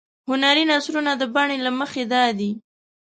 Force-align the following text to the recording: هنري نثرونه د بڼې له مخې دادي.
هنري 0.29 0.63
نثرونه 0.71 1.11
د 1.17 1.23
بڼې 1.35 1.57
له 1.65 1.71
مخې 1.79 2.03
دادي. 2.13 2.51